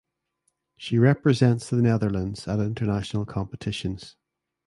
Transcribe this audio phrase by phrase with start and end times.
[0.77, 4.15] She represents the Netherlands at international competitions.